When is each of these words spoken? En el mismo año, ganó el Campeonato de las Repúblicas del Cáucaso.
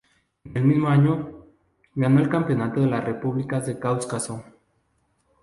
En 0.45 0.57
el 0.57 0.63
mismo 0.63 0.87
año, 0.87 1.45
ganó 1.93 2.21
el 2.21 2.29
Campeonato 2.29 2.79
de 2.81 2.87
las 2.87 3.03
Repúblicas 3.05 3.67
del 3.67 3.77
Cáucaso. 3.77 4.43